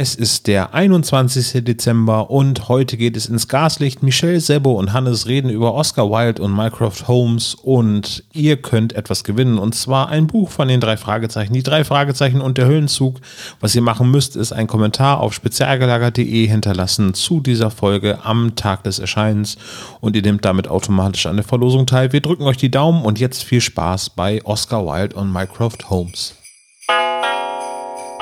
[0.00, 1.64] Es ist der 21.
[1.64, 4.00] Dezember und heute geht es ins Gaslicht.
[4.00, 9.24] Michelle Sebo und Hannes reden über Oscar Wilde und Mycroft Holmes und ihr könnt etwas
[9.24, 11.52] gewinnen und zwar ein Buch von den drei Fragezeichen.
[11.52, 13.16] Die drei Fragezeichen und der Höllenzug.
[13.58, 18.84] Was ihr machen müsst, ist einen Kommentar auf spezialgelagert.de hinterlassen zu dieser Folge am Tag
[18.84, 19.58] des Erscheinens
[20.00, 22.12] und ihr nehmt damit automatisch an der Verlosung teil.
[22.12, 26.36] Wir drücken euch die Daumen und jetzt viel Spaß bei Oscar Wilde und Mycroft Holmes.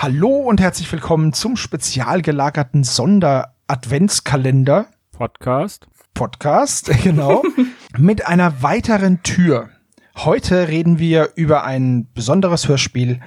[0.00, 4.86] Hallo und herzlich willkommen zum spezial gelagerten Sonder-Adventskalender.
[5.10, 5.88] Podcast.
[6.14, 7.42] Podcast, genau.
[7.98, 9.70] mit einer weiteren Tür.
[10.14, 13.18] Heute reden wir über ein besonderes Hörspiel.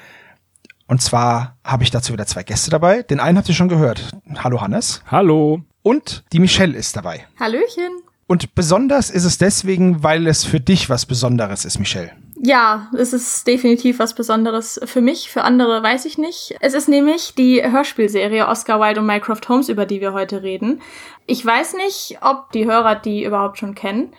[0.88, 3.04] Und zwar habe ich dazu wieder zwei Gäste dabei.
[3.04, 4.10] Den einen habt ihr schon gehört.
[4.38, 5.04] Hallo Hannes.
[5.08, 5.64] Hallo.
[5.82, 7.28] Und die Michelle ist dabei.
[7.38, 8.02] Hallöchen.
[8.28, 12.12] Und besonders ist es deswegen, weil es für dich was Besonderes ist, Michelle.
[12.44, 16.56] Ja, es ist definitiv was Besonderes für mich, für andere weiß ich nicht.
[16.60, 20.82] Es ist nämlich die Hörspielserie Oscar Wilde und Mycroft Holmes, über die wir heute reden.
[21.28, 24.16] Ich weiß nicht, ob die Hörer die überhaupt schon kennen.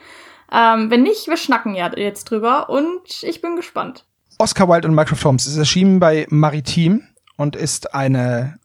[0.52, 4.06] Ähm, wenn nicht, wir schnacken ja jetzt drüber und ich bin gespannt.
[4.38, 7.02] Oscar Wilde und Mycroft Holmes ist erschienen bei Maritim
[7.36, 8.60] und ist eine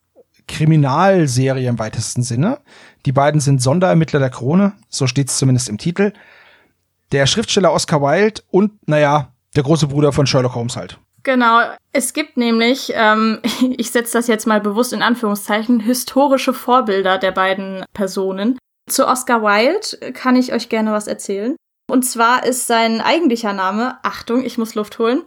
[0.48, 2.60] Kriminalserie im weitesten Sinne.
[3.08, 6.14] Die beiden sind Sonderermittler der Krone, so steht es zumindest im Titel.
[7.12, 11.00] Der Schriftsteller Oscar Wilde und, naja, der große Bruder von Sherlock Holmes halt.
[11.24, 11.60] Genau,
[11.92, 13.40] es gibt nämlich, ähm,
[13.78, 18.58] ich setze das jetzt mal bewusst in Anführungszeichen, historische Vorbilder der beiden Personen.
[18.90, 21.58] Zu Oscar Wilde kann ich euch gerne was erzählen.
[21.90, 25.24] Und zwar ist sein eigentlicher Name, Achtung, ich muss Luft holen,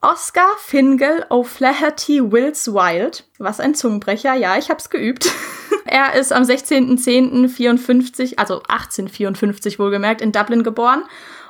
[0.00, 3.18] Oscar Fingal O'Flaherty Wills Wilde.
[3.38, 5.30] Was ein Zungenbrecher, ja, ich hab's geübt.
[5.86, 11.02] er ist am 16.10.54, also 1854 wohlgemerkt, in Dublin geboren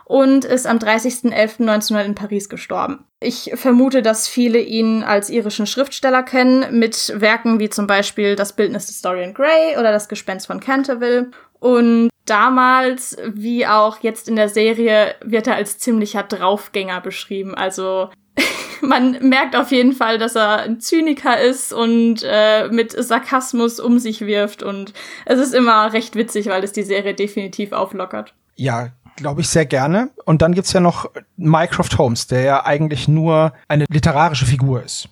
[0.06, 3.04] und ist am 30.11.1900 in Paris gestorben.
[3.18, 8.54] Ich vermute, dass viele ihn als irischen Schriftsteller kennen, mit Werken wie zum Beispiel Das
[8.54, 11.32] Bildnis des Dorian Gray oder Das Gespenst von Canterville.
[11.58, 17.56] Und damals, wie auch jetzt in der Serie, wird er als ziemlicher Draufgänger beschrieben.
[17.56, 18.10] Also
[18.80, 23.98] man merkt auf jeden Fall, dass er ein Zyniker ist und äh, mit Sarkasmus um
[23.98, 24.62] sich wirft.
[24.62, 24.92] Und
[25.24, 28.34] es ist immer recht witzig, weil es die Serie definitiv auflockert.
[28.54, 30.10] Ja, glaube ich, sehr gerne.
[30.24, 35.08] Und dann gibt's ja noch Mycroft Holmes, der ja eigentlich nur eine literarische Figur ist.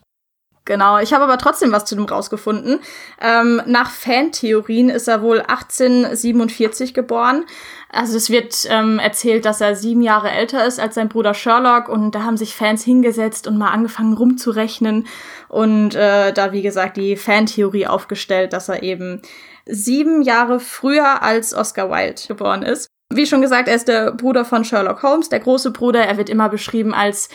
[0.66, 2.80] Genau, ich habe aber trotzdem was zu dem rausgefunden.
[3.20, 7.44] Ähm, nach Fantheorien ist er wohl 1847 geboren.
[7.90, 11.90] Also es wird ähm, erzählt, dass er sieben Jahre älter ist als sein Bruder Sherlock
[11.90, 15.06] und da haben sich Fans hingesetzt und mal angefangen rumzurechnen
[15.48, 19.20] und äh, da wie gesagt die Fantheorie aufgestellt, dass er eben
[19.66, 22.88] sieben Jahre früher als Oscar Wilde geboren ist.
[23.12, 26.04] Wie schon gesagt, er ist der Bruder von Sherlock Holmes, der große Bruder.
[26.04, 27.28] Er wird immer beschrieben als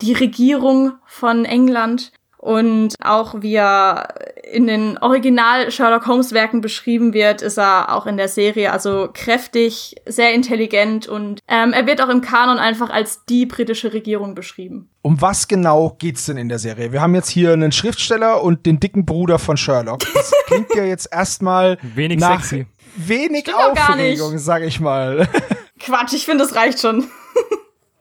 [0.00, 2.12] die Regierung von England.
[2.42, 4.08] Und auch wie er
[4.42, 9.08] in den Original Sherlock Holmes Werken beschrieben wird, ist er auch in der Serie also
[9.14, 14.34] kräftig, sehr intelligent und ähm, er wird auch im Kanon einfach als die britische Regierung
[14.34, 14.90] beschrieben.
[15.02, 16.90] Um was genau geht's denn in der Serie?
[16.90, 20.00] Wir haben jetzt hier einen Schriftsteller und den dicken Bruder von Sherlock.
[20.12, 22.66] Das klingt ja jetzt erstmal wenig nach sexy.
[22.96, 25.28] Wenig Stimmt Aufregung, sag ich mal.
[25.78, 27.08] Quatsch, ich finde, das reicht schon.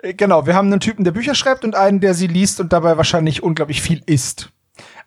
[0.04, 2.98] Genau, wir haben einen Typen, der Bücher schreibt und einen, der sie liest und dabei
[2.98, 4.52] wahrscheinlich unglaublich viel isst.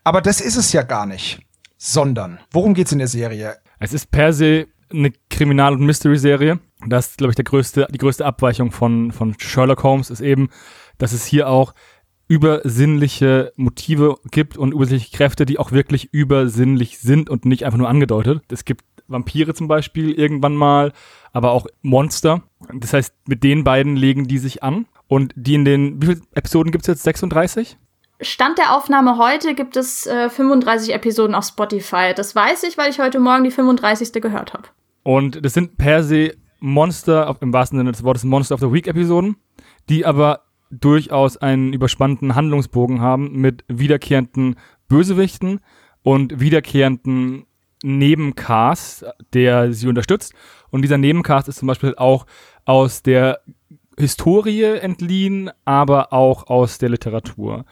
[0.04, 1.40] Aber das ist es ja gar nicht.
[1.76, 3.56] Sondern, worum geht's in der Serie?
[3.78, 6.60] Es ist per se eine Kriminal- und Mystery-Serie.
[6.86, 10.48] Das ist, glaube ich, der größte, die größte Abweichung von, von Sherlock Holmes ist eben,
[10.98, 11.74] dass es hier auch
[12.28, 17.88] übersinnliche Motive gibt und übersinnliche Kräfte, die auch wirklich übersinnlich sind und nicht einfach nur
[17.88, 18.42] angedeutet.
[18.50, 20.92] Es gibt Vampire zum Beispiel irgendwann mal,
[21.34, 22.42] aber auch Monster.
[22.72, 24.86] Das heißt, mit den beiden legen die sich an.
[25.06, 27.02] Und die in den, wie viele Episoden gibt es jetzt?
[27.02, 27.76] 36?
[28.20, 32.14] Stand der Aufnahme heute gibt es äh, 35 Episoden auf Spotify.
[32.16, 34.12] Das weiß ich, weil ich heute Morgen die 35.
[34.22, 34.68] gehört habe.
[35.02, 38.86] Und das sind per se Monster, im wahrsten Sinne des Wortes Monster of the Week
[38.86, 39.36] Episoden,
[39.90, 44.56] die aber durchaus einen überspannten Handlungsbogen haben mit wiederkehrenden
[44.88, 45.60] Bösewichten
[46.02, 47.44] und wiederkehrenden
[47.84, 49.04] Nebencast,
[49.34, 50.32] der sie unterstützt.
[50.70, 52.26] Und dieser Nebencast ist zum Beispiel auch
[52.64, 53.40] aus der
[53.98, 57.64] Historie entliehen, aber auch aus der Literatur.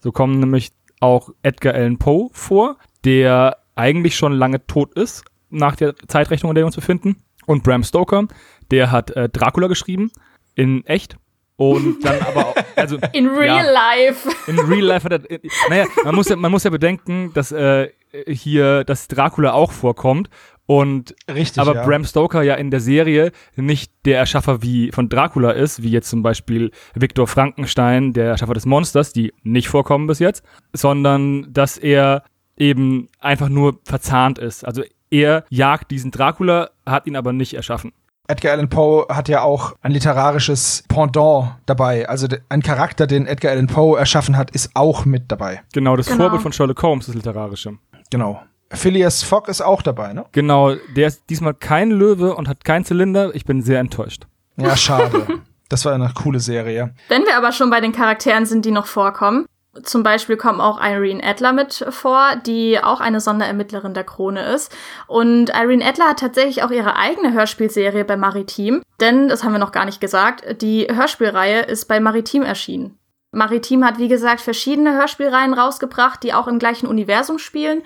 [0.00, 5.76] So kommen nämlich auch Edgar Allan Poe vor, der eigentlich schon lange tot ist, nach
[5.76, 7.16] der Zeitrechnung, in der wir uns befinden.
[7.46, 8.26] Und Bram Stoker,
[8.70, 10.10] der hat äh, Dracula geschrieben,
[10.54, 11.16] in echt.
[11.60, 12.96] Und dann aber auch, also.
[13.12, 14.30] In real ja, life.
[14.46, 17.90] In real life hat er, naja, man muss ja, man muss ja bedenken, dass äh,
[18.26, 20.30] hier, dass Dracula auch vorkommt.
[20.64, 21.60] Und Richtig.
[21.60, 21.84] aber ja.
[21.84, 26.08] Bram Stoker ja in der Serie nicht der Erschaffer wie von Dracula ist, wie jetzt
[26.08, 30.42] zum Beispiel Viktor Frankenstein, der Erschaffer des Monsters, die nicht vorkommen bis jetzt,
[30.72, 32.24] sondern dass er
[32.56, 34.64] eben einfach nur verzahnt ist.
[34.64, 37.92] Also er jagt diesen Dracula, hat ihn aber nicht erschaffen.
[38.30, 42.08] Edgar Allan Poe hat ja auch ein literarisches Pendant dabei.
[42.08, 45.62] Also ein Charakter, den Edgar Allan Poe erschaffen hat, ist auch mit dabei.
[45.72, 46.18] Genau, das Genau.
[46.24, 47.78] Vorbild von Sherlock Holmes, das literarische.
[48.10, 48.40] Genau.
[48.72, 50.24] Phileas Fogg ist auch dabei, ne?
[50.32, 53.34] Genau, der ist diesmal kein Löwe und hat keinen Zylinder.
[53.34, 54.26] Ich bin sehr enttäuscht.
[54.56, 55.26] Ja, schade.
[55.68, 56.94] das war eine coole Serie.
[57.08, 59.46] Wenn wir aber schon bei den Charakteren sind, die noch vorkommen,
[59.82, 64.74] zum Beispiel kommt auch Irene Adler mit vor, die auch eine Sonderermittlerin der Krone ist.
[65.06, 69.58] Und Irene Adler hat tatsächlich auch ihre eigene Hörspielserie bei Maritim, denn, das haben wir
[69.58, 72.98] noch gar nicht gesagt, die Hörspielreihe ist bei Maritim erschienen.
[73.32, 77.82] Maritim hat, wie gesagt, verschiedene Hörspielreihen rausgebracht, die auch im gleichen Universum spielen.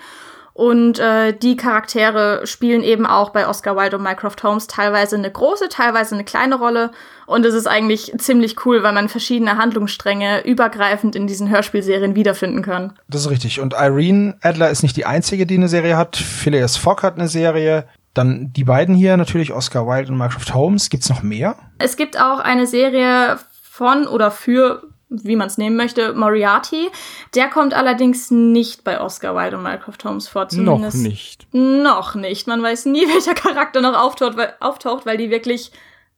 [0.55, 5.29] Und äh, die Charaktere spielen eben auch bei Oscar Wilde und Mycroft Holmes teilweise eine
[5.29, 6.91] große, teilweise eine kleine Rolle.
[7.25, 12.61] Und es ist eigentlich ziemlich cool, weil man verschiedene Handlungsstränge übergreifend in diesen Hörspielserien wiederfinden
[12.61, 12.93] kann.
[13.09, 13.59] Das ist richtig.
[13.59, 16.15] Und Irene Adler ist nicht die einzige, die eine Serie hat.
[16.15, 17.89] Phileas Fogg hat eine Serie.
[18.13, 20.89] Dann die beiden hier, natürlich Oscar Wilde und Mycroft Holmes.
[20.89, 21.57] Gibt's noch mehr?
[21.79, 24.83] Es gibt auch eine Serie von oder für,
[25.23, 26.89] wie man es nehmen möchte, Moriarty.
[27.33, 30.43] Der kommt allerdings nicht bei Oscar Wilde und Mycroft Holmes vor.
[30.43, 31.47] Noch Zumindest nicht.
[31.53, 32.47] Noch nicht.
[32.47, 35.71] Man weiß nie, welcher Charakter noch auftaucht, weil, auftaucht, weil die wirklich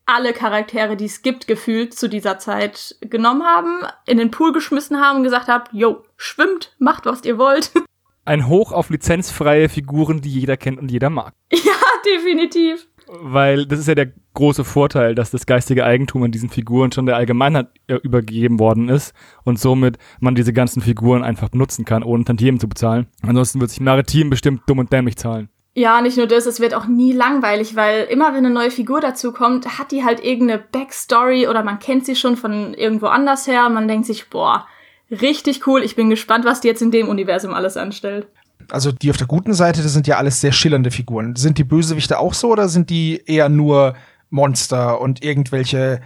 [0.07, 4.99] alle Charaktere, die es gibt, gefühlt zu dieser Zeit genommen haben, in den Pool geschmissen
[4.99, 7.71] haben und gesagt haben, yo, schwimmt, macht, was ihr wollt.
[8.25, 11.33] Ein Hoch auf lizenzfreie Figuren, die jeder kennt und jeder mag.
[11.51, 11.73] ja,
[12.05, 12.87] definitiv.
[13.07, 17.05] Weil das ist ja der große Vorteil, dass das geistige Eigentum an diesen Figuren schon
[17.05, 19.13] der Allgemeinheit äh, übergeben worden ist
[19.43, 23.07] und somit man diese ganzen Figuren einfach benutzen kann, ohne Tantiemen zu bezahlen.
[23.21, 25.49] Ansonsten wird sich Maritim bestimmt dumm und dämlich zahlen.
[25.73, 28.99] Ja, nicht nur das, es wird auch nie langweilig, weil immer wenn eine neue Figur
[28.99, 33.67] dazukommt, hat die halt irgendeine Backstory oder man kennt sie schon von irgendwo anders her
[33.67, 34.65] und man denkt sich, boah,
[35.11, 38.27] richtig cool, ich bin gespannt, was die jetzt in dem Universum alles anstellt.
[38.71, 41.35] Also die auf der guten Seite, das sind ja alles sehr schillernde Figuren.
[41.35, 43.95] Sind die Bösewichte auch so oder sind die eher nur
[44.29, 46.01] Monster und irgendwelche,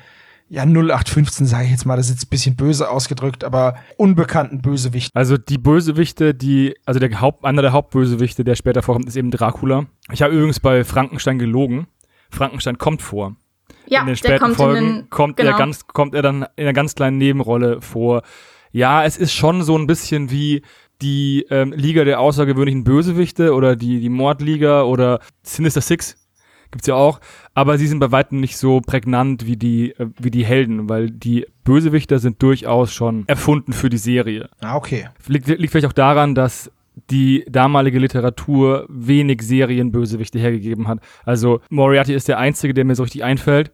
[0.49, 4.61] ja, 0815 sage ich jetzt mal, das ist jetzt ein bisschen böse ausgedrückt, aber unbekannten
[4.61, 5.11] Bösewichte?
[5.15, 9.31] Also die Bösewichte, die, also der Haupt, einer der Hauptbösewichte, der später vorkommt, ist eben
[9.31, 9.85] Dracula.
[10.11, 11.87] Ich habe übrigens bei Frankenstein gelogen.
[12.29, 13.35] Frankenstein kommt vor.
[13.87, 15.51] Ja, in den der späten kommt Folgen in den, kommt genau.
[15.51, 18.21] er ganz, kommt er dann in einer ganz kleinen Nebenrolle vor.
[18.71, 20.61] Ja, es ist schon so ein bisschen wie
[21.01, 26.18] die ähm, Liga der außergewöhnlichen Bösewichte oder die, die Mordliga oder Sinister Six
[26.71, 27.19] gibt's ja auch,
[27.53, 31.12] aber sie sind bei weitem nicht so prägnant wie die, äh, wie die Helden, weil
[31.12, 34.50] die Bösewichter sind durchaus schon erfunden für die Serie.
[34.62, 35.09] Ah, okay.
[35.27, 36.71] Liegt, liegt vielleicht auch daran, dass
[37.09, 41.00] die damalige Literatur wenig Serienbösewichte hergegeben hat.
[41.25, 43.71] Also Moriarty ist der einzige, der mir so richtig einfällt.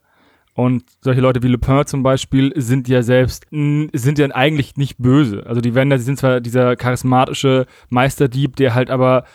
[0.57, 5.45] Und solche Leute wie Lupin zum Beispiel sind ja selbst, sind ja eigentlich nicht böse.
[5.45, 9.25] Also die werden, die sind zwar dieser charismatische Meisterdieb, der halt aber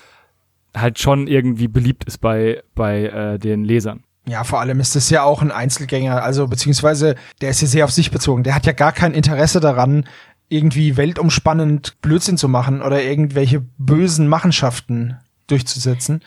[0.77, 4.03] halt schon irgendwie beliebt ist bei, bei äh, den Lesern.
[4.27, 7.85] Ja, vor allem ist es ja auch ein Einzelgänger, also beziehungsweise der ist ja sehr
[7.85, 8.43] auf sich bezogen.
[8.43, 10.09] Der hat ja gar kein Interesse daran,
[10.49, 16.21] irgendwie weltumspannend Blödsinn zu machen oder irgendwelche bösen Machenschaften durchzusetzen.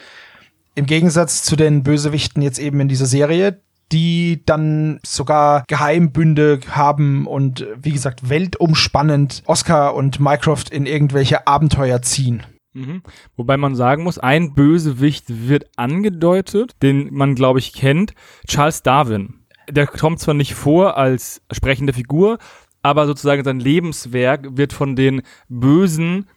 [0.74, 3.60] Im Gegensatz zu den Bösewichten jetzt eben in dieser Serie,
[3.92, 12.02] die dann sogar Geheimbünde haben und wie gesagt weltumspannend Oscar und Mycroft in irgendwelche Abenteuer
[12.02, 12.44] ziehen.
[12.74, 13.04] Mhm.
[13.38, 18.14] Wobei man sagen muss, ein Bösewicht wird angedeutet, den man, glaube ich, kennt.
[18.48, 19.36] Charles Darwin.
[19.70, 22.38] Der kommt zwar nicht vor als sprechende Figur,
[22.84, 26.28] aber sozusagen sein Lebenswerk wird von den Bösen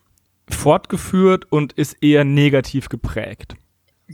[0.48, 3.56] fortgeführt und ist eher negativ geprägt.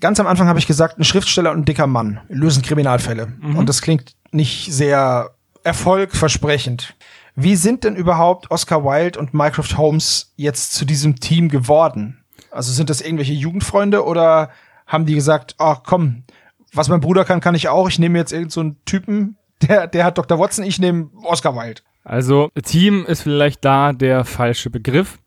[0.00, 3.32] Ganz am Anfang habe ich gesagt, ein Schriftsteller und ein dicker Mann lösen Kriminalfälle.
[3.56, 5.30] Und das klingt nicht sehr
[5.62, 6.94] erfolgversprechend.
[7.36, 12.22] Wie sind denn überhaupt Oscar Wilde und Mycroft Holmes jetzt zu diesem Team geworden?
[12.50, 14.50] Also sind das irgendwelche Jugendfreunde oder
[14.86, 16.22] haben die gesagt, ach komm,
[16.72, 17.88] was mein Bruder kann, kann ich auch.
[17.88, 20.38] Ich nehme jetzt irgendeinen so einen Typen, der, der hat Dr.
[20.38, 21.82] Watson, ich nehme Oscar Wilde.
[22.04, 25.18] Also Team ist vielleicht da der falsche Begriff,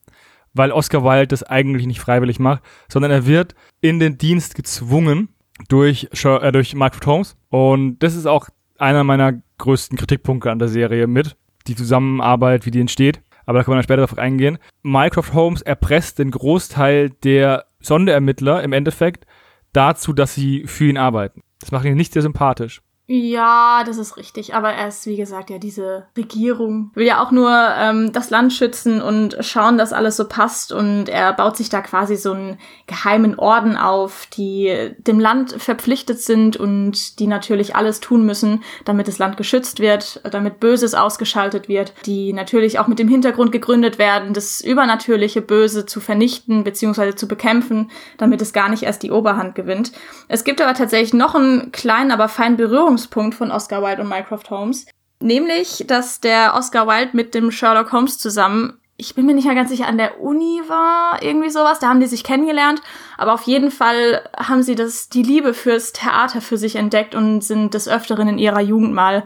[0.57, 5.29] weil Oscar Wilde das eigentlich nicht freiwillig macht, sondern er wird in den Dienst gezwungen
[5.69, 7.37] durch, äh, durch Mycroft Holmes.
[7.49, 11.35] Und das ist auch einer meiner größten Kritikpunkte an der Serie mit,
[11.67, 13.21] die Zusammenarbeit, wie die entsteht.
[13.45, 14.57] aber da kann man dann später darauf eingehen.
[14.83, 19.25] Mycroft Holmes erpresst den Großteil der Sonderermittler im Endeffekt
[19.71, 21.41] dazu, dass sie für ihn arbeiten.
[21.59, 22.81] Das macht ihn nicht sehr sympathisch.
[23.09, 24.53] Ja, das ist richtig.
[24.53, 26.91] Aber er ist, wie gesagt, ja diese Regierung.
[26.93, 30.73] Will ja auch nur ähm, das Land schützen und schauen, dass alles so passt.
[30.73, 36.19] Und er baut sich da quasi so einen geheimen Orden auf, die dem Land verpflichtet
[36.19, 41.69] sind und die natürlich alles tun müssen, damit das Land geschützt wird, damit Böses ausgeschaltet
[41.69, 47.15] wird, die natürlich auch mit dem Hintergrund gegründet werden, das übernatürliche Böse zu vernichten bzw.
[47.15, 49.93] zu bekämpfen, damit es gar nicht erst die Oberhand gewinnt.
[50.27, 54.09] Es gibt aber tatsächlich noch einen kleinen, aber feinen Berührung Berührungspunkt von Oscar Wilde und
[54.09, 54.85] Mycroft Holmes.
[55.19, 59.55] Nämlich, dass der Oscar Wilde mit dem Sherlock Holmes zusammen, ich bin mir nicht mehr
[59.55, 62.81] ganz sicher, an der Uni war, irgendwie sowas, da haben die sich kennengelernt,
[63.17, 67.41] aber auf jeden Fall haben sie das, die Liebe fürs Theater für sich entdeckt und
[67.41, 69.23] sind des Öfteren in ihrer Jugend mal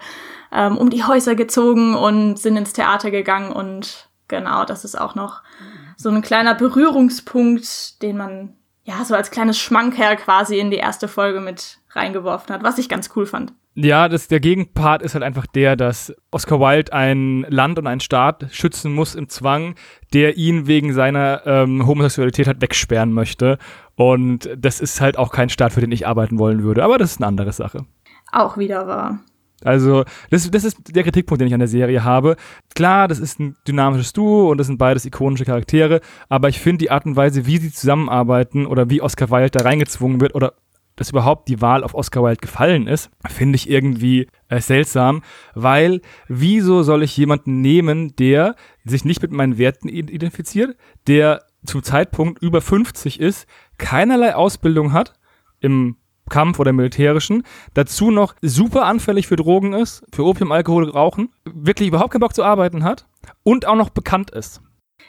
[0.52, 5.16] ähm, um die Häuser gezogen und sind ins Theater gegangen und genau, das ist auch
[5.16, 5.42] noch
[5.96, 11.08] so ein kleiner Berührungspunkt, den man ja so als kleines Schmankerl quasi in die erste
[11.08, 13.54] Folge mit reingeworfen hat, was ich ganz cool fand.
[13.74, 18.02] Ja, das, der Gegenpart ist halt einfach der, dass Oscar Wilde ein Land und einen
[18.02, 19.76] Staat schützen muss im Zwang,
[20.14, 23.58] der ihn wegen seiner ähm, Homosexualität halt wegsperren möchte.
[23.96, 26.84] Und das ist halt auch kein Staat, für den ich arbeiten wollen würde.
[26.84, 27.86] Aber das ist eine andere Sache.
[28.34, 29.20] Auch wieder wahr.
[29.64, 32.36] Also, das, das ist der Kritikpunkt, den ich an der Serie habe.
[32.76, 36.80] Klar, das ist ein dynamisches Duo und das sind beides ikonische Charaktere, aber ich finde
[36.80, 40.54] die Art und Weise, wie sie zusammenarbeiten oder wie Oscar Wilde da reingezwungen wird oder
[40.96, 45.24] dass überhaupt die Wahl auf Oscar Wilde gefallen ist, finde ich irgendwie äh, seltsam,
[45.56, 48.56] weil wieso soll ich jemanden nehmen, der
[48.86, 50.76] sich nicht mit meinen Werten identifiziert,
[51.08, 55.14] der zum Zeitpunkt über 50 ist, keinerlei Ausbildung hat
[55.60, 55.98] im
[56.30, 57.44] Kampf oder militärischen,
[57.74, 62.34] dazu noch super anfällig für Drogen ist, für Opium, Alkohol, Rauchen, wirklich überhaupt keinen Bock
[62.34, 63.06] zu arbeiten hat
[63.44, 64.62] und auch noch bekannt ist.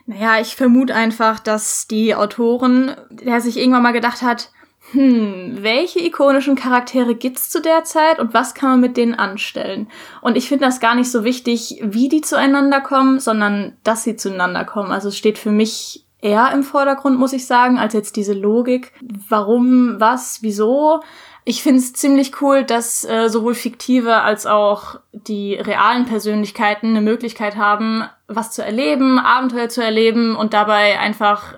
[0.07, 4.51] Naja, ich vermute einfach, dass die Autoren, der sich irgendwann mal gedacht hat,
[4.93, 9.89] hm, welche ikonischen Charaktere gibt's zu der Zeit und was kann man mit denen anstellen?
[10.21, 14.17] Und ich finde das gar nicht so wichtig, wie die zueinander kommen, sondern dass sie
[14.17, 14.93] zueinander kommen.
[14.93, 18.93] Also es steht für mich eher im Vordergrund, muss ich sagen, als jetzt diese Logik.
[19.29, 21.01] Warum, was, wieso?
[21.45, 27.01] Ich finde es ziemlich cool, dass äh, sowohl fiktive als auch die realen Persönlichkeiten eine
[27.01, 31.55] Möglichkeit haben, was zu erleben, Abenteuer zu erleben und dabei einfach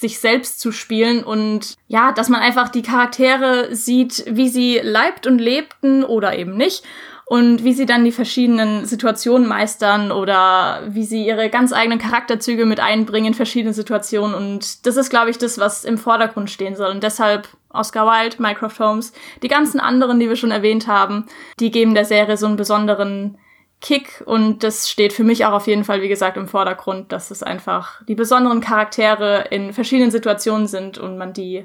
[0.00, 5.26] sich selbst zu spielen und ja, dass man einfach die Charaktere sieht, wie sie leibt
[5.26, 6.84] und lebten oder eben nicht
[7.26, 12.64] und wie sie dann die verschiedenen Situationen meistern oder wie sie ihre ganz eigenen Charakterzüge
[12.64, 16.76] mit einbringen in verschiedene Situationen und das ist, glaube ich, das, was im Vordergrund stehen
[16.76, 19.12] soll und deshalb Oscar Wilde, Mycroft Holmes,
[19.42, 21.26] die ganzen anderen, die wir schon erwähnt haben,
[21.58, 23.36] die geben der Serie so einen besonderen
[23.80, 27.30] Kick und das steht für mich auch auf jeden Fall, wie gesagt, im Vordergrund, dass
[27.30, 31.64] es einfach die besonderen Charaktere in verschiedenen Situationen sind und man die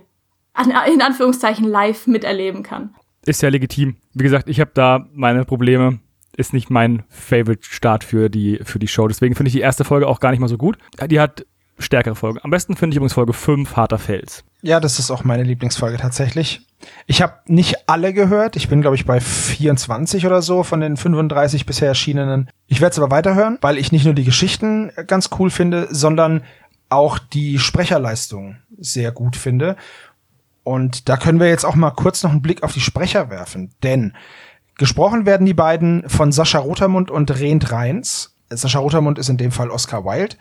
[0.88, 2.94] in Anführungszeichen live miterleben kann.
[3.26, 3.96] Ist ja legitim.
[4.14, 6.00] Wie gesagt, ich habe da meine Probleme.
[6.36, 9.08] Ist nicht mein Favorite-Start für die, für die Show.
[9.08, 10.78] Deswegen finde ich die erste Folge auch gar nicht mal so gut.
[11.08, 11.46] Die hat
[11.78, 12.40] stärkere Folgen.
[12.44, 14.44] Am besten finde ich übrigens Folge 5, Harter Fels.
[14.62, 16.62] Ja, das ist auch meine Lieblingsfolge tatsächlich.
[17.08, 18.56] Ich habe nicht alle gehört.
[18.56, 22.50] Ich bin, glaube ich, bei 24 oder so von den 35 bisher erschienenen.
[22.68, 26.44] Ich werde es aber weiterhören, weil ich nicht nur die Geschichten ganz cool finde, sondern
[26.90, 29.76] auch die Sprecherleistung sehr gut finde.
[30.64, 33.72] Und da können wir jetzt auch mal kurz noch einen Blick auf die Sprecher werfen,
[33.84, 34.14] denn
[34.78, 38.36] gesprochen werden die beiden von Sascha Rotermund und Rent Reins.
[38.50, 40.36] Sascha Rotermund ist in dem Fall Oscar Wilde.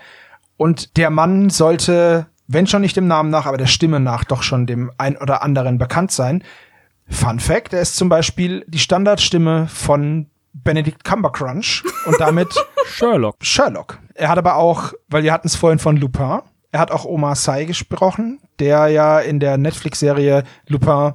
[0.57, 4.43] Und der Mann sollte wenn schon nicht dem Namen nach, aber der Stimme nach doch
[4.43, 6.45] schon dem ein oder anderen bekannt sein.
[7.09, 12.49] Fun Fact, er ist zum Beispiel die Standardstimme von Benedict Cumbercrunch und damit
[12.87, 13.37] Sherlock.
[13.41, 13.99] Sherlock.
[14.15, 16.41] Er hat aber auch, weil wir hatten es vorhin von Lupin,
[16.71, 21.15] er hat auch Omar Sy gesprochen, der ja in der Netflix-Serie Lupin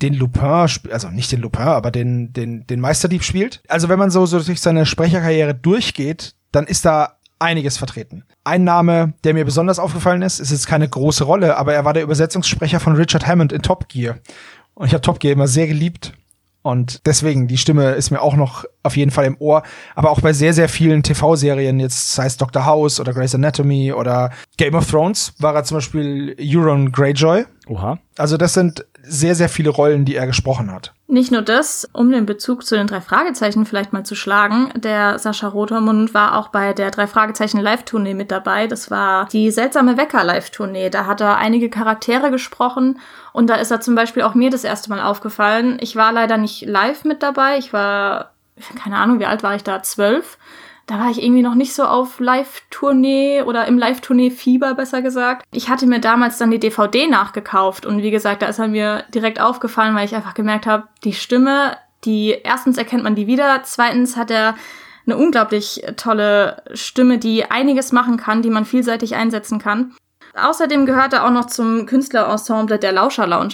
[0.00, 3.62] den Lupin, also nicht den Lupin, aber den, den, den Meisterdieb spielt.
[3.68, 8.24] Also wenn man so, so durch seine Sprecherkarriere durchgeht, dann ist da einiges vertreten.
[8.44, 11.94] Ein Name, der mir besonders aufgefallen ist, ist jetzt keine große Rolle, aber er war
[11.94, 14.16] der Übersetzungssprecher von Richard Hammond in Top Gear.
[14.74, 16.12] Und ich habe Top Gear immer sehr geliebt.
[16.62, 19.62] Und deswegen, die Stimme ist mir auch noch auf jeden Fall im Ohr.
[19.94, 22.66] Aber auch bei sehr, sehr vielen TV-Serien, jetzt sei es Dr.
[22.66, 27.44] House oder Grey's Anatomy oder Game of Thrones, war er zum Beispiel Euron Greyjoy.
[27.68, 27.98] Oha.
[28.16, 30.92] Also das sind sehr, sehr viele Rollen, die er gesprochen hat.
[31.06, 34.70] Nicht nur das, um den Bezug zu den drei Fragezeichen vielleicht mal zu schlagen.
[34.76, 38.66] Der Sascha Rotermund war auch bei der drei Fragezeichen Live-Tournee mit dabei.
[38.66, 40.90] Das war die seltsame Wecker Live-Tournee.
[40.90, 42.98] Da hat er einige Charaktere gesprochen
[43.32, 45.78] und da ist er zum Beispiel auch mir das erste Mal aufgefallen.
[45.80, 47.56] Ich war leider nicht live mit dabei.
[47.56, 48.32] Ich war,
[48.82, 49.82] keine Ahnung, wie alt war ich da?
[49.82, 50.36] Zwölf.
[50.88, 55.44] Da war ich irgendwie noch nicht so auf Live-Tournee oder im Live-Tournee-Fieber, besser gesagt.
[55.52, 59.04] Ich hatte mir damals dann die DVD nachgekauft und wie gesagt, da ist er mir
[59.14, 61.76] direkt aufgefallen, weil ich einfach gemerkt habe, die Stimme,
[62.06, 64.56] die erstens erkennt man die wieder, zweitens hat er
[65.06, 69.94] eine unglaublich tolle Stimme, die einiges machen kann, die man vielseitig einsetzen kann.
[70.34, 73.52] Außerdem gehört er auch noch zum Künstlerensemble der Lauscher Lounge.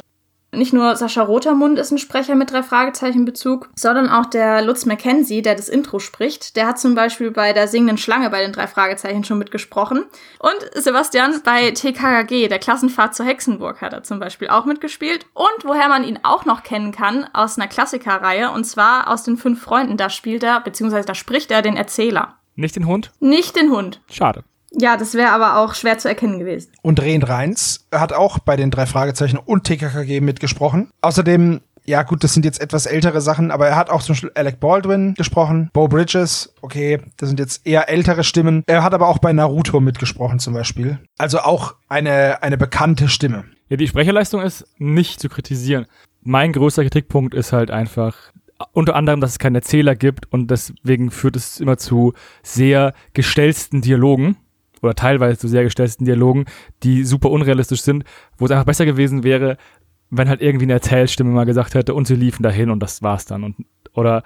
[0.56, 4.86] Nicht nur Sascha Rotermund ist ein Sprecher mit drei Fragezeichen Bezug, sondern auch der Lutz
[4.86, 6.56] McKenzie, der das Intro spricht.
[6.56, 10.04] Der hat zum Beispiel bei der singenden Schlange bei den drei Fragezeichen schon mitgesprochen.
[10.38, 15.26] Und Sebastian bei TKKG, der Klassenfahrt zur Hexenburg, hat er zum Beispiel auch mitgespielt.
[15.34, 19.36] Und woher man ihn auch noch kennen kann, aus einer Klassikerreihe, und zwar aus den
[19.36, 19.96] fünf Freunden.
[19.96, 22.36] Da spielt er, beziehungsweise da spricht er den Erzähler.
[22.56, 23.10] Nicht den Hund?
[23.20, 24.00] Nicht den Hund.
[24.10, 24.44] Schade.
[24.76, 26.72] Ja, das wäre aber auch schwer zu erkennen gewesen.
[26.82, 30.90] Und Rehn Reins hat auch bei den drei Fragezeichen und TKKG mitgesprochen.
[31.00, 34.32] Außerdem, ja gut, das sind jetzt etwas ältere Sachen, aber er hat auch zum Beispiel
[34.34, 38.64] Alec Baldwin gesprochen, Bo Bridges, okay, das sind jetzt eher ältere Stimmen.
[38.66, 40.98] Er hat aber auch bei Naruto mitgesprochen zum Beispiel.
[41.18, 43.44] Also auch eine, eine bekannte Stimme.
[43.68, 45.86] Ja, die Sprecherleistung ist nicht zu kritisieren.
[46.22, 48.16] Mein größter Kritikpunkt ist halt einfach,
[48.72, 53.82] unter anderem, dass es keinen Erzähler gibt und deswegen führt es immer zu sehr gestellsten
[53.82, 54.36] Dialogen
[54.84, 56.44] oder teilweise zu sehr gestellten Dialogen,
[56.82, 58.04] die super unrealistisch sind,
[58.38, 59.56] wo es einfach besser gewesen wäre,
[60.10, 63.24] wenn halt irgendwie eine Erzählstimme mal gesagt hätte und sie liefen dahin und das war's
[63.24, 63.56] dann und
[63.92, 64.22] oder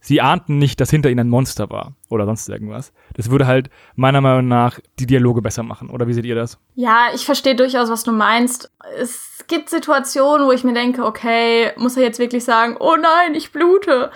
[0.00, 2.92] sie ahnten nicht, dass hinter ihnen ein Monster war oder sonst irgendwas.
[3.14, 5.90] Das würde halt meiner Meinung nach die Dialoge besser machen.
[5.90, 6.58] Oder wie seht ihr das?
[6.76, 8.70] Ja, ich verstehe durchaus, was du meinst.
[8.96, 13.34] Es gibt Situationen, wo ich mir denke, okay, muss er jetzt wirklich sagen, oh nein,
[13.34, 14.10] ich blute.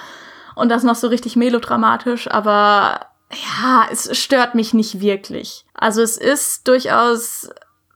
[0.54, 5.64] Und das noch so richtig melodramatisch, aber ja, es stört mich nicht wirklich.
[5.74, 7.50] Also es ist durchaus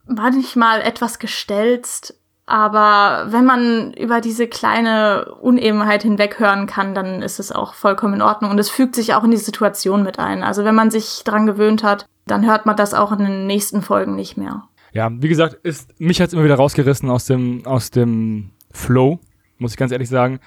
[0.07, 7.40] manchmal etwas gestelzt, aber wenn man über diese kleine Unebenheit hinweg hören kann, dann ist
[7.40, 10.45] es auch vollkommen in Ordnung und es fügt sich auch in die Situation mit ein.
[10.45, 13.83] Also wenn man sich dran gewöhnt hat, dann hört man das auch in den nächsten
[13.83, 14.62] Folgen nicht mehr.
[14.93, 19.19] Ja, wie gesagt, ist, mich hat's immer wieder rausgerissen aus dem, aus dem Flow,
[19.59, 20.38] muss ich ganz ehrlich sagen.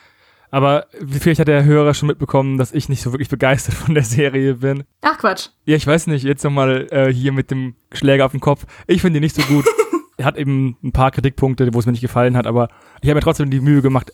[0.51, 4.03] Aber vielleicht hat der Hörer schon mitbekommen, dass ich nicht so wirklich begeistert von der
[4.03, 4.83] Serie bin.
[5.01, 5.49] Ach Quatsch.
[5.65, 8.65] Ja, ich weiß nicht, jetzt nochmal äh, hier mit dem Schläger auf den Kopf.
[8.87, 9.65] Ich finde die nicht so gut.
[10.17, 12.69] er hat eben ein paar Kritikpunkte, wo es mir nicht gefallen hat, aber
[13.01, 14.11] ich habe mir trotzdem die Mühe gemacht,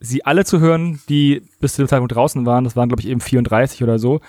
[0.00, 2.64] sie alle zu hören, die bis zu dem Zeitpunkt draußen waren.
[2.64, 4.20] Das waren, glaube ich, eben 34 oder so.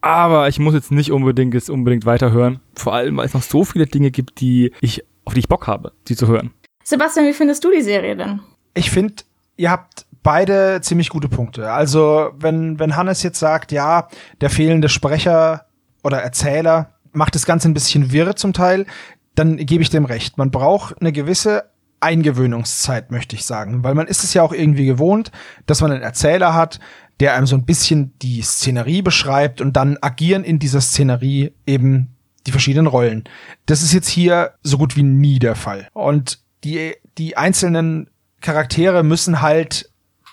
[0.00, 2.60] Aber ich muss jetzt nicht unbedingt jetzt unbedingt weiterhören.
[2.74, 5.66] Vor allem, weil es noch so viele Dinge gibt, die ich, auf die ich Bock
[5.66, 6.52] habe, die zu hören.
[6.82, 8.40] Sebastian, wie findest du die Serie denn?
[8.74, 9.22] Ich finde,
[9.56, 11.70] ihr habt beide ziemlich gute Punkte.
[11.72, 14.08] Also, wenn, wenn Hannes jetzt sagt, ja,
[14.40, 15.66] der fehlende Sprecher
[16.02, 18.86] oder Erzähler macht das Ganze ein bisschen wirr zum Teil,
[19.34, 20.38] dann gebe ich dem recht.
[20.38, 21.64] Man braucht eine gewisse
[22.00, 25.30] Eingewöhnungszeit, möchte ich sagen, weil man ist es ja auch irgendwie gewohnt,
[25.66, 26.80] dass man einen Erzähler hat,
[27.20, 32.16] der einem so ein bisschen die Szenerie beschreibt und dann agieren in dieser Szenerie eben
[32.46, 33.24] die verschiedenen Rollen.
[33.66, 35.88] Das ist jetzt hier so gut wie nie der Fall.
[35.92, 38.08] Und die, die einzelnen
[38.40, 39.89] Charaktere müssen halt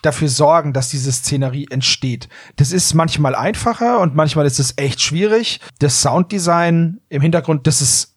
[0.08, 2.30] dafür sorgen, dass diese Szenerie entsteht.
[2.56, 5.60] Das ist manchmal einfacher und manchmal ist es echt schwierig.
[5.80, 8.16] Das Sounddesign im Hintergrund, das ist,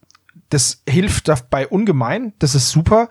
[0.48, 2.32] das hilft dabei ungemein.
[2.38, 3.08] Das ist super.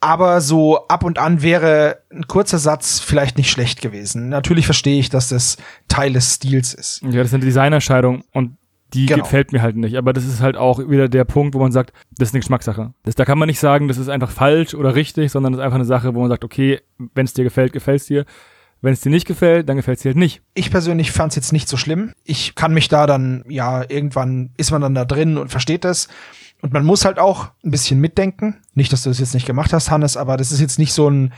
[0.00, 4.28] Aber so ab und an wäre ein kurzer Satz vielleicht nicht schlecht gewesen.
[4.28, 5.56] Natürlich verstehe ich, dass das
[5.86, 7.02] Teil des Stils ist.
[7.02, 8.56] Ja, das ist eine Designerscheidung und
[8.94, 9.22] die genau.
[9.22, 9.96] gefällt mir halt nicht.
[9.96, 12.92] Aber das ist halt auch wieder der Punkt, wo man sagt, das ist eine Geschmackssache.
[13.04, 15.64] Das, da kann man nicht sagen, das ist einfach falsch oder richtig, sondern das ist
[15.64, 16.80] einfach eine Sache, wo man sagt, okay,
[17.14, 18.24] wenn es dir gefällt, gefällt es dir.
[18.80, 20.42] Wenn es dir nicht gefällt, dann gefällt es dir halt nicht.
[20.54, 22.12] Ich persönlich fand es jetzt nicht so schlimm.
[22.24, 26.08] Ich kann mich da dann, ja, irgendwann ist man dann da drin und versteht das.
[26.62, 28.60] Und man muss halt auch ein bisschen mitdenken.
[28.74, 31.08] Nicht, dass du das jetzt nicht gemacht hast, Hannes, aber das ist jetzt nicht so
[31.08, 31.32] ein,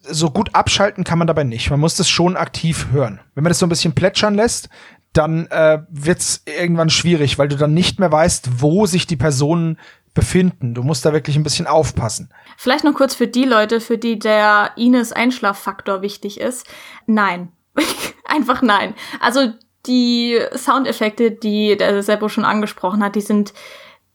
[0.00, 1.70] so gut abschalten kann man dabei nicht.
[1.70, 3.20] Man muss das schon aktiv hören.
[3.34, 4.68] Wenn man das so ein bisschen plätschern lässt,
[5.12, 9.78] dann äh, wird's irgendwann schwierig, weil du dann nicht mehr weißt, wo sich die Personen
[10.14, 10.74] befinden.
[10.74, 12.32] Du musst da wirklich ein bisschen aufpassen.
[12.56, 16.66] Vielleicht noch kurz für die Leute, für die der Ines Einschlaffaktor wichtig ist.
[17.06, 17.52] Nein.
[18.24, 18.94] Einfach nein.
[19.20, 19.52] Also
[19.86, 23.52] die Soundeffekte, die der Seppo schon angesprochen hat, die sind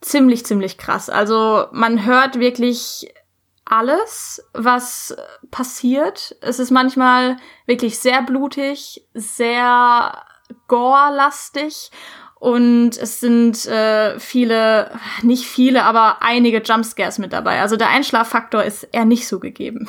[0.01, 1.10] ziemlich, ziemlich krass.
[1.10, 3.12] Also man hört wirklich
[3.65, 5.15] alles, was
[5.51, 6.38] passiert.
[6.41, 10.23] Es ist manchmal wirklich sehr blutig, sehr
[10.67, 11.91] gore-lastig
[12.39, 14.91] und es sind äh, viele,
[15.23, 17.62] nicht viele, aber einige Jumpscares mit dabei.
[17.62, 19.88] Also der Einschlaffaktor ist eher nicht so gegeben.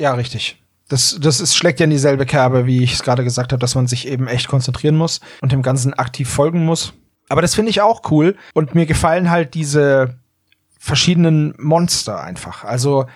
[0.00, 0.62] Ja, richtig.
[0.88, 3.74] Das, das ist, schlägt ja in dieselbe Kerbe, wie ich es gerade gesagt habe, dass
[3.74, 6.92] man sich eben echt konzentrieren muss und dem Ganzen aktiv folgen muss.
[7.28, 8.36] Aber das finde ich auch cool.
[8.54, 10.18] Und mir gefallen halt diese
[10.78, 12.64] verschiedenen Monster einfach.
[12.64, 13.06] Also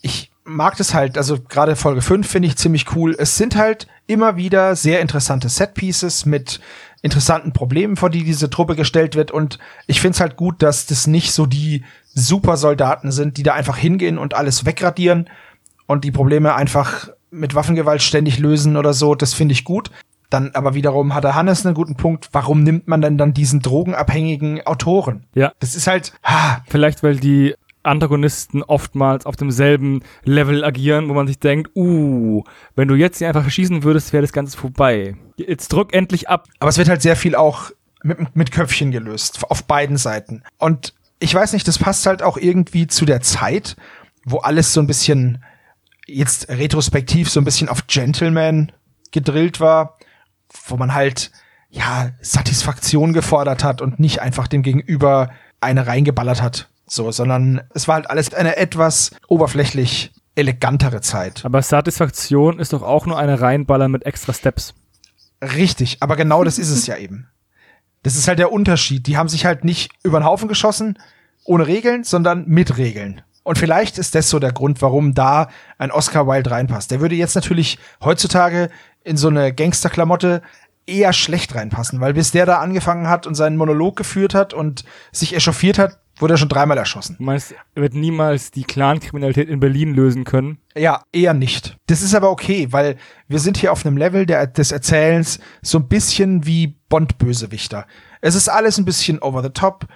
[0.00, 3.14] ich mag das halt, also gerade Folge 5 finde ich ziemlich cool.
[3.18, 6.60] Es sind halt immer wieder sehr interessante Setpieces mit
[7.02, 9.30] interessanten Problemen, vor die diese Truppe gestellt wird.
[9.30, 11.84] Und ich find's halt gut, dass das nicht so die
[12.14, 15.28] Supersoldaten sind, die da einfach hingehen und alles wegradieren
[15.86, 19.14] und die Probleme einfach mit Waffengewalt ständig lösen oder so.
[19.14, 19.90] Das finde ich gut.
[20.30, 22.28] Dann aber wiederum hat der Hannes einen guten Punkt.
[22.32, 25.24] Warum nimmt man denn dann diesen drogenabhängigen Autoren?
[25.34, 25.52] Ja.
[25.60, 31.26] Das ist halt, ah, Vielleicht, weil die Antagonisten oftmals auf demselben Level agieren, wo man
[31.26, 32.42] sich denkt, uh,
[32.74, 35.16] wenn du jetzt hier einfach verschießen würdest, wäre das Ganze vorbei.
[35.36, 36.46] Jetzt drück endlich ab.
[36.58, 37.70] Aber es wird halt sehr viel auch
[38.02, 40.42] mit, mit Köpfchen gelöst, auf beiden Seiten.
[40.58, 43.76] Und ich weiß nicht, das passt halt auch irgendwie zu der Zeit,
[44.24, 45.42] wo alles so ein bisschen
[46.06, 48.72] jetzt retrospektiv so ein bisschen auf Gentleman
[49.12, 49.98] gedrillt war,
[50.66, 51.30] wo man halt
[51.70, 57.88] ja Satisfaktion gefordert hat und nicht einfach dem Gegenüber eine reingeballert hat, so, sondern es
[57.88, 61.44] war halt alles eine etwas oberflächlich elegantere Zeit.
[61.44, 64.74] Aber Satisfaktion ist doch auch nur eine Reinballer mit extra Steps.
[65.42, 67.28] Richtig, aber genau das ist es ja eben.
[68.02, 69.06] Das ist halt der Unterschied.
[69.06, 70.98] Die haben sich halt nicht über den Haufen geschossen,
[71.44, 73.22] ohne Regeln, sondern mit Regeln.
[73.42, 75.48] Und vielleicht ist das so der Grund, warum da
[75.78, 76.90] ein Oscar Wilde reinpasst.
[76.90, 78.68] Der würde jetzt natürlich heutzutage
[79.04, 80.42] in so eine Gangsterklamotte
[80.86, 84.84] eher schlecht reinpassen, weil bis der da angefangen hat und seinen Monolog geführt hat und
[85.12, 87.16] sich echauffiert hat, wurde er schon dreimal erschossen.
[87.18, 90.58] Du meinst, er wird niemals die Clankriminalität in Berlin lösen können?
[90.76, 91.76] Ja, eher nicht.
[91.86, 92.96] Das ist aber okay, weil
[93.28, 97.86] wir sind hier auf einem Level der, des Erzählens so ein bisschen wie Bond-Bösewichter.
[98.20, 99.86] Es ist alles ein bisschen over the top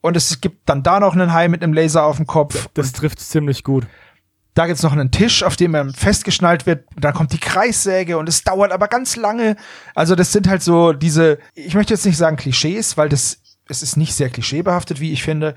[0.00, 2.68] und es gibt dann da noch einen Hai mit einem Laser auf dem Kopf.
[2.74, 3.86] Das trifft ziemlich gut.
[4.54, 6.84] Da gibt's noch einen Tisch, auf dem er festgeschnallt wird.
[6.96, 9.54] Dann kommt die Kreissäge und es dauert aber ganz lange.
[9.94, 13.82] Also das sind halt so diese, ich möchte jetzt nicht sagen Klischees, weil das, es
[13.82, 15.54] ist nicht sehr klischeebehaftet, wie ich finde.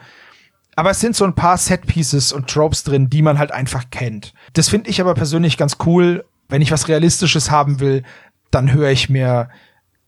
[0.75, 4.33] Aber es sind so ein paar Set-Pieces und Tropes drin, die man halt einfach kennt.
[4.53, 6.25] Das finde ich aber persönlich ganz cool.
[6.47, 8.03] Wenn ich was Realistisches haben will,
[8.51, 9.49] dann höre ich mir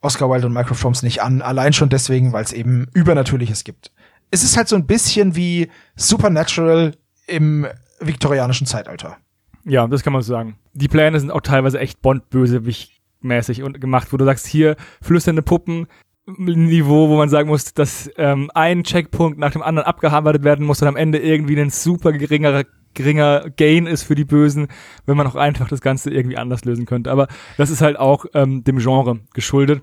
[0.02, 1.42] Oscar Wilde und Mycroft Holmes nicht an.
[1.42, 3.92] Allein schon deswegen, weil es eben Übernatürliches gibt.
[4.32, 6.96] Es ist halt so ein bisschen wie Supernatural
[7.28, 7.68] im
[8.00, 9.18] viktorianischen Zeitalter.
[9.66, 10.58] Ja, das kann man so sagen.
[10.74, 15.88] Die Pläne sind auch teilweise echt Bond-Bösewicht-mäßig gemacht, wo du sagst, hier flüsternde Puppen,
[16.25, 20.81] Niveau, wo man sagen muss, dass ähm, ein Checkpunkt nach dem anderen abgearbeitet werden muss
[20.81, 24.67] und am Ende irgendwie ein super geringerer geringer Gain ist für die Bösen,
[25.05, 27.12] wenn man auch einfach das Ganze irgendwie anders lösen könnte.
[27.12, 29.81] Aber das ist halt auch ähm, dem Genre geschuldet.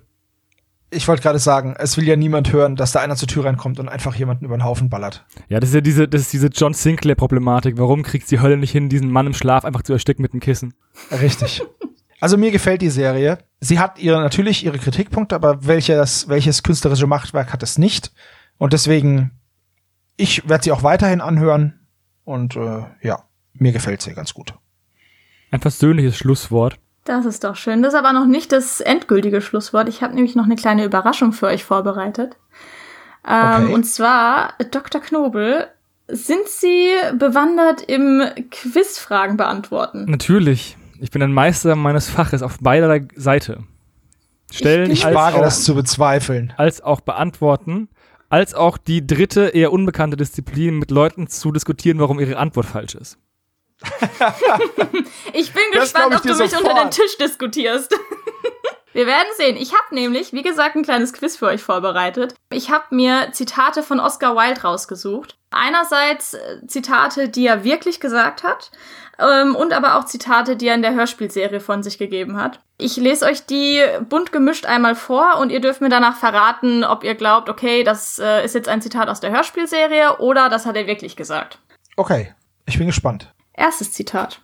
[0.93, 3.79] Ich wollte gerade sagen, es will ja niemand hören, dass da einer zur Tür reinkommt
[3.79, 5.25] und einfach jemanden über den Haufen ballert.
[5.49, 7.79] Ja, das ist ja diese, das ist diese John Sinclair-Problematik.
[7.79, 10.41] Warum kriegt die Hölle nicht hin, diesen Mann im Schlaf einfach zu ersticken mit dem
[10.41, 10.75] Kissen?
[11.21, 11.63] Richtig.
[12.21, 13.39] Also mir gefällt die Serie.
[13.61, 18.13] Sie hat ihre natürlich ihre Kritikpunkte, aber welches, welches künstlerische Machtwerk hat es nicht?
[18.59, 19.33] Und deswegen,
[20.17, 21.81] ich werde sie auch weiterhin anhören.
[22.25, 24.55] Und äh, ja, mir gefällt sie ganz gut.
[25.51, 26.79] Ein persönliches Schlusswort.
[27.05, 27.83] Das ist doch schön.
[27.83, 29.89] Das ist aber noch nicht das endgültige Schlusswort.
[29.89, 32.37] Ich habe nämlich noch eine kleine Überraschung für euch vorbereitet.
[33.27, 33.75] Ähm, Okay.
[33.75, 35.01] Und zwar, Dr.
[35.01, 35.67] Knobel,
[36.09, 40.07] sind Sie bewandert im Quizfragen beantworten?
[40.09, 40.77] Natürlich.
[41.03, 43.65] Ich bin ein Meister meines Faches auf beider Seite.
[44.53, 46.53] Stellen Ich als, wage auch, das zu bezweifeln.
[46.57, 47.89] als auch beantworten,
[48.29, 52.95] als auch die dritte, eher unbekannte Disziplin, mit Leuten zu diskutieren, warum ihre Antwort falsch
[52.95, 53.19] ist.
[55.33, 56.69] Ich bin Das gespannt, ich ob du mich sofort.
[56.69, 57.95] unter den Tisch diskutierst.
[58.93, 59.57] Wir werden sehen.
[59.57, 62.35] Ich habe nämlich, wie gesagt, ein kleines Quiz für euch vorbereitet.
[62.53, 65.37] Ich habe mir Zitate von Oscar Wilde rausgesucht.
[65.51, 68.71] Einerseits äh, Zitate, die er wirklich gesagt hat,
[69.21, 72.61] ähm, und aber auch Zitate, die er in der Hörspielserie von sich gegeben hat.
[72.79, 77.05] Ich lese euch die bunt gemischt einmal vor und ihr dürft mir danach verraten, ob
[77.05, 80.77] ihr glaubt, okay, das äh, ist jetzt ein Zitat aus der Hörspielserie oder das hat
[80.77, 81.59] er wirklich gesagt.
[81.97, 82.35] Okay,
[82.67, 83.33] ich bin gespannt.
[83.53, 84.41] Erstes Zitat.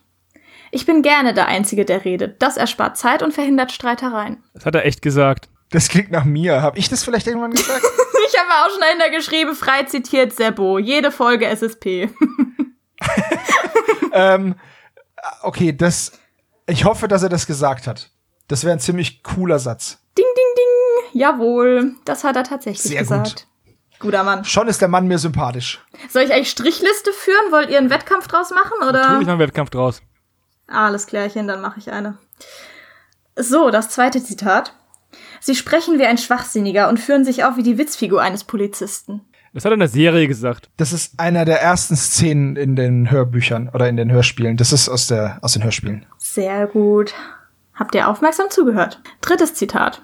[0.71, 2.41] Ich bin gerne der Einzige, der redet.
[2.41, 4.43] Das erspart Zeit und verhindert Streitereien.
[4.53, 5.49] Das hat er echt gesagt.
[5.71, 6.61] Das klingt nach mir.
[6.61, 7.81] Hab ich das vielleicht irgendwann gesagt?
[8.29, 10.79] Ich habe auch schon dahinter geschrieben, frei zitiert Seppo.
[10.79, 12.09] Jede Folge SSP.
[14.11, 14.55] ähm,
[15.43, 16.11] okay, das.
[16.67, 18.09] Ich hoffe, dass er das gesagt hat.
[18.49, 19.99] Das wäre ein ziemlich cooler Satz.
[20.17, 21.21] Ding, ding, ding.
[21.21, 23.07] Jawohl, das hat er tatsächlich Sehr gut.
[23.07, 23.47] gesagt.
[23.99, 24.43] Guter Mann.
[24.43, 25.81] Schon ist der Mann mir sympathisch.
[26.09, 27.51] Soll ich eigentlich Strichliste führen?
[27.51, 28.77] Wollt ihr einen Wettkampf draus machen?
[28.81, 28.99] Oder?
[28.99, 30.01] Natürlich noch ein Wettkampf draus.
[30.67, 32.17] Alles klärchen, dann mache ich eine.
[33.35, 34.73] So, das zweite Zitat.
[35.39, 39.21] Sie sprechen wie ein Schwachsinniger und führen sich auf wie die Witzfigur eines Polizisten.
[39.53, 40.69] Das hat er in der Serie gesagt.
[40.77, 44.57] Das ist einer der ersten Szenen in den Hörbüchern oder in den Hörspielen.
[44.57, 46.05] Das ist aus, der, aus den Hörspielen.
[46.17, 47.13] Sehr gut.
[47.73, 49.01] Habt ihr aufmerksam zugehört?
[49.21, 50.01] Drittes Zitat.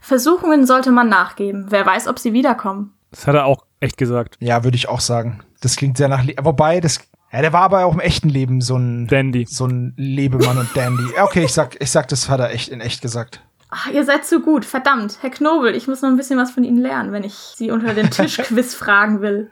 [0.00, 1.66] Versuchungen sollte man nachgeben.
[1.70, 2.92] Wer weiß, ob sie wiederkommen.
[3.10, 4.36] Das hat er auch echt gesagt.
[4.40, 5.40] Ja, würde ich auch sagen.
[5.60, 6.24] Das klingt sehr nach.
[6.42, 7.00] Wobei, das.
[7.32, 9.46] Ja, der war aber auch im echten Leben so ein, Dandy.
[9.48, 11.04] so ein Lebemann und Dandy.
[11.20, 13.42] Okay, ich sag, ich sag, das hat er echt in echt gesagt.
[13.68, 14.64] Ach, ihr seid zu gut.
[14.64, 15.18] Verdammt.
[15.20, 17.94] Herr Knobel, ich muss noch ein bisschen was von Ihnen lernen, wenn ich Sie unter
[17.94, 19.50] den Tischquiz fragen will.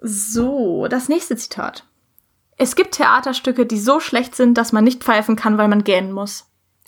[0.00, 1.84] So, das nächste Zitat.
[2.56, 6.12] Es gibt Theaterstücke, die so schlecht sind, dass man nicht pfeifen kann, weil man gähnen
[6.12, 6.46] muss.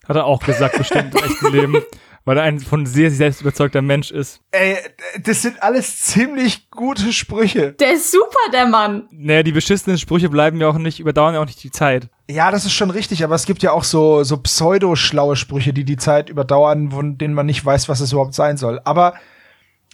[0.08, 1.82] Hat er auch gesagt, bestimmt im echten Leben.
[2.26, 4.40] Weil er ein von sehr selbst überzeugter Mensch ist.
[4.50, 4.76] Ey,
[5.22, 7.72] das sind alles ziemlich gute Sprüche.
[7.72, 9.08] Der ist super, der Mann.
[9.12, 12.08] Naja, die beschissenen Sprüche bleiben ja auch nicht, überdauern ja auch nicht die Zeit.
[12.28, 15.84] Ja, das ist schon richtig, aber es gibt ja auch so, so pseudo-schlaue Sprüche, die
[15.84, 18.80] die Zeit überdauern, von denen man nicht weiß, was es überhaupt sein soll.
[18.84, 19.14] Aber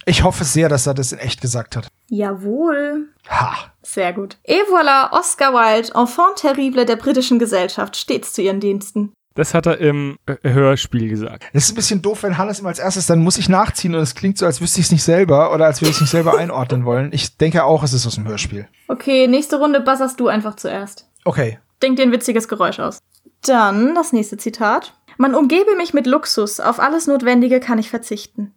[0.05, 1.87] ich hoffe sehr, dass er das in echt gesagt hat.
[2.09, 3.09] Jawohl.
[3.29, 3.71] Ha.
[3.83, 4.37] Sehr gut.
[4.43, 9.13] Et voilà, Oscar Wilde, Enfant terrible der britischen Gesellschaft, stets zu ihren Diensten.
[9.35, 11.45] Das hat er im äh, Hörspiel gesagt.
[11.53, 14.01] Es ist ein bisschen doof, wenn Hannes immer als erstes, dann muss ich nachziehen und
[14.01, 16.11] es klingt so, als wüsste ich es nicht selber oder als würde ich es nicht
[16.11, 17.09] selber einordnen wollen.
[17.13, 18.67] Ich denke auch, es ist aus dem Hörspiel.
[18.87, 21.07] Okay, nächste Runde basserst du einfach zuerst.
[21.25, 21.57] Okay.
[21.81, 22.99] Denk dir ein witziges Geräusch aus.
[23.45, 24.93] Dann das nächste Zitat.
[25.17, 28.53] Man umgebe mich mit Luxus, auf alles Notwendige kann ich verzichten.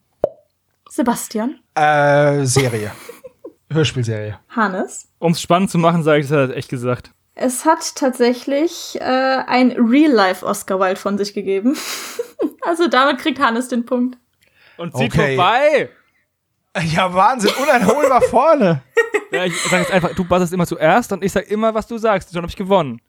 [0.88, 2.92] Sebastian, Äh, Serie.
[3.70, 4.38] Hörspielserie.
[4.48, 5.08] Hannes.
[5.18, 7.10] Um es spannend zu machen, sage ich, das hat er echt gesagt.
[7.38, 11.76] Es hat tatsächlich äh, ein Real-Life Oscar Wilde von sich gegeben.
[12.62, 14.18] also damit kriegt Hannes den Punkt.
[14.78, 15.36] Und zieht Okay.
[15.36, 15.90] vorbei!
[16.82, 18.82] Ja, Wahnsinn, uneinholbar vorne.
[19.30, 21.96] Ja, ich sag jetzt einfach, du buzzerst immer zuerst und ich sag immer, was du
[21.98, 22.30] sagst.
[22.32, 23.00] Schon habe ich gewonnen.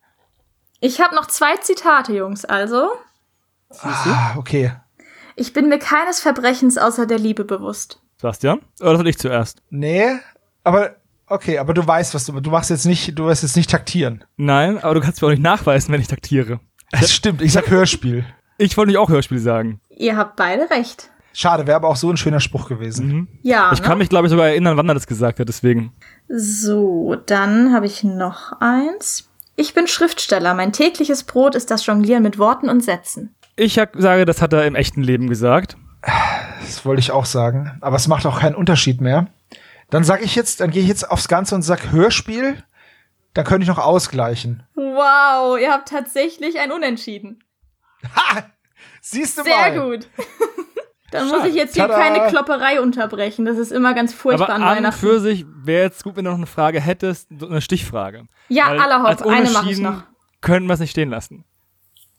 [0.80, 2.44] Ich habe noch zwei Zitate, Jungs.
[2.46, 2.90] Also,
[3.82, 4.72] Ah, okay.
[5.36, 8.02] ich bin mir keines Verbrechens außer der Liebe bewusst.
[8.18, 8.62] Sebastian?
[8.82, 9.62] Oder soll ich zuerst?
[9.70, 10.18] Nee,
[10.63, 10.96] aber
[11.28, 14.24] okay, aber du weißt, was du du machst jetzt nicht, du wirst jetzt nicht taktieren.
[14.36, 16.60] Nein, aber du kannst mir auch nicht nachweisen, wenn ich taktiere.
[16.92, 18.26] Das stimmt, ich sag Hörspiel.
[18.60, 19.82] Ich wollte nicht auch Hörspiel sagen.
[19.96, 21.12] Ihr habt beide recht.
[21.32, 23.28] Schade, wäre aber auch so ein schöner Spruch gewesen.
[23.44, 23.72] Ja.
[23.72, 23.86] Ich ne?
[23.86, 25.94] kann mich, glaube ich, sogar erinnern, wann er das gesagt hat, deswegen.
[26.28, 29.30] So, dann habe ich noch eins.
[29.56, 30.56] Ich bin Schriftsteller.
[30.56, 33.36] Mein tägliches Brot ist das Jonglieren mit Worten und Sätzen.
[33.56, 35.78] Ich hab, sage, das hat er im echten Leben gesagt.
[36.62, 39.28] Das wollte ich auch sagen, aber es macht auch keinen Unterschied mehr.
[39.89, 42.63] Dann sage ich jetzt, dann gehe ich jetzt aufs Ganze und sag Hörspiel.
[43.34, 44.63] Dann könnte ich noch ausgleichen.
[44.76, 47.43] Wow, ihr habt tatsächlich ein Unentschieden.
[48.15, 48.43] Ha!
[49.02, 49.80] Siehst du Sehr mal.
[49.80, 50.08] gut.
[51.12, 51.97] Dann muss ich jetzt hier Tada.
[51.97, 53.45] keine Klopperei unterbrechen.
[53.45, 55.00] Das ist immer ganz furchtbar Aber an an und Weihnachten.
[55.00, 58.26] für sich wäre jetzt gut, wenn du noch eine Frage hättest, eine Stichfrage.
[58.50, 59.08] Ja, Weil allerhopp.
[59.08, 60.04] als Eine mache ich unentschieden noch.
[60.41, 61.45] Können wir es nicht stehen lassen.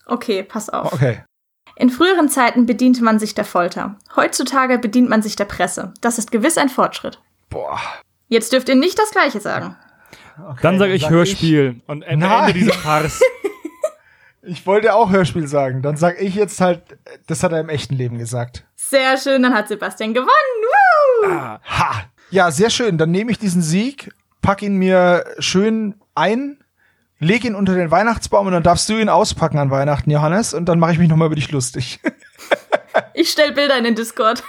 [0.07, 0.95] Okay, pass auf.
[0.95, 1.23] Okay.
[1.77, 3.97] In früheren Zeiten bediente man sich der Folter.
[4.17, 5.93] Heutzutage bedient man sich der Presse.
[6.01, 7.21] Das ist gewiss ein Fortschritt.
[7.49, 7.81] Boah.
[8.29, 9.77] Jetzt dürft ihr nicht das Gleiche sagen.
[10.51, 12.41] Okay, Dann sage ich Hörspiel und am Nein.
[12.49, 13.21] Ende diese Farce.
[14.43, 15.83] Ich, ich wollte auch Hörspiel sagen.
[15.83, 16.83] Dann sag ich jetzt halt,
[17.27, 18.65] das hat er im echten Leben gesagt.
[18.77, 20.31] Sehr schön, dann hat Sebastian gewonnen.
[21.23, 21.27] Woo!
[21.31, 22.05] Ah, Ha!
[22.31, 22.99] Ja, sehr schön.
[22.99, 26.63] Dann nehme ich diesen Sieg, pack ihn mir schön ein,
[27.19, 30.67] leg ihn unter den Weihnachtsbaum und dann darfst du ihn auspacken an Weihnachten, Johannes, und
[30.67, 32.01] dann mache ich mich nochmal über dich lustig.
[33.15, 34.45] Ich stell Bilder in den Discord.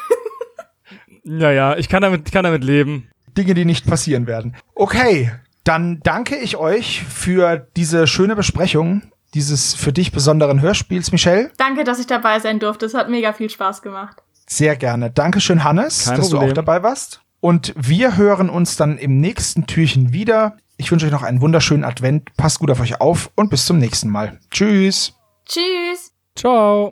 [1.23, 3.10] Ja, ja, ich kann damit, ich kann damit leben.
[3.38, 4.55] Dinge, die nicht passieren werden.
[4.75, 5.32] Okay,
[5.63, 9.03] dann danke ich euch für diese schöne Besprechung
[9.34, 11.51] dieses für dich besonderen Hörspiels, Michelle.
[11.58, 12.86] Danke, dass ich dabei sein durfte.
[12.86, 14.17] Es hat mega viel Spaß gemacht.
[14.47, 15.12] Sehr gerne.
[15.12, 16.51] Dankeschön, Hannes, Kein dass du Problem.
[16.51, 17.21] auch dabei warst.
[17.39, 20.58] Und wir hören uns dann im nächsten Türchen wieder.
[20.77, 22.36] Ich wünsche euch noch einen wunderschönen Advent.
[22.36, 24.39] Passt gut auf euch auf und bis zum nächsten Mal.
[24.49, 25.13] Tschüss.
[25.45, 26.12] Tschüss.
[26.36, 26.91] Ciao.